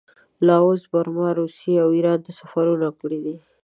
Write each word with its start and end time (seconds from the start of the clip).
لاوس، 0.47 0.81
برما، 0.91 1.27
روسیې 1.39 1.75
او 1.83 1.89
ایران 1.97 2.19
ته 2.25 2.31
سفرونه 2.39 2.87
کړي 2.99 3.19
دي. 3.25 3.35